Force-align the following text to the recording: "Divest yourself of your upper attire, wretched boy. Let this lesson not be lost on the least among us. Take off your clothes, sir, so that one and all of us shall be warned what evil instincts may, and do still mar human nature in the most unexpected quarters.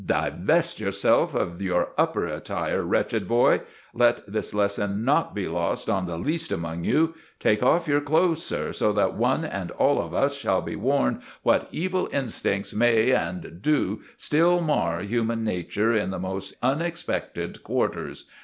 "Divest 0.03 0.79
yourself 0.79 1.35
of 1.35 1.61
your 1.61 1.89
upper 1.95 2.25
attire, 2.25 2.81
wretched 2.81 3.27
boy. 3.27 3.61
Let 3.93 4.21
this 4.27 4.51
lesson 4.51 5.05
not 5.05 5.35
be 5.35 5.47
lost 5.47 5.91
on 5.91 6.07
the 6.07 6.17
least 6.17 6.51
among 6.51 6.87
us. 6.91 7.09
Take 7.39 7.61
off 7.61 7.87
your 7.87 8.01
clothes, 8.01 8.43
sir, 8.43 8.73
so 8.73 8.91
that 8.93 9.13
one 9.13 9.45
and 9.45 9.69
all 9.69 10.01
of 10.01 10.11
us 10.15 10.35
shall 10.35 10.63
be 10.63 10.75
warned 10.75 11.21
what 11.43 11.67
evil 11.71 12.09
instincts 12.11 12.73
may, 12.73 13.11
and 13.11 13.61
do 13.61 14.01
still 14.17 14.59
mar 14.59 15.01
human 15.01 15.43
nature 15.43 15.93
in 15.93 16.09
the 16.09 16.17
most 16.17 16.55
unexpected 16.63 17.63
quarters. 17.63 18.27